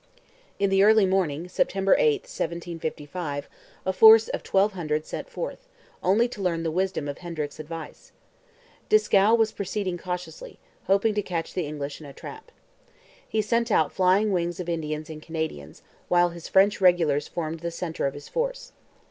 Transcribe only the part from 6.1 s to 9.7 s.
to learn the wisdom of Hendrick's advice. Dieskau was